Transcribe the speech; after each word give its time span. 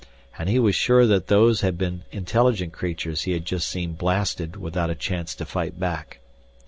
And 0.39 0.49
he 0.49 0.57
was 0.57 0.73
sure 0.73 1.05
that 1.05 1.27
those 1.27 1.61
had 1.61 1.77
been 1.77 2.05
intelligent 2.11 2.73
creatures 2.73 3.21
he 3.21 3.33
had 3.33 3.45
just 3.45 3.67
seen 3.67 3.93
blasted 3.93 4.55
without 4.55 4.89
a 4.89 4.95
chance 4.95 5.35
to 5.35 5.45
fight 5.45 5.79
back. 5.79 6.21